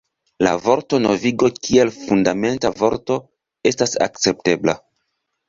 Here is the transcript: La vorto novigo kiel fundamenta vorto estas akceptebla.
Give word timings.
La 0.45 0.51
vorto 0.61 0.99
novigo 1.03 1.49
kiel 1.67 1.91
fundamenta 1.97 2.73
vorto 2.81 3.19
estas 3.73 3.95
akceptebla. 4.09 4.77